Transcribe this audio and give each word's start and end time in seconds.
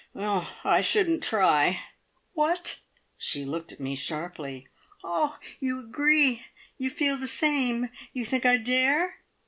"I 0.15 0.81
shouldn't 0.81 1.21
try!" 1.21 1.81
"What?" 2.33 2.79
She 3.19 3.45
looked 3.45 3.71
at 3.71 3.79
me 3.79 3.95
sharply. 3.95 4.67
"Ah! 5.03 5.37
You 5.59 5.79
agree? 5.79 6.43
You 6.79 6.89
feel 6.89 7.17
the 7.17 7.27
same? 7.27 7.87
You 8.11 8.25
think 8.25 8.43
I 8.43 8.57
dare?" 8.57 9.17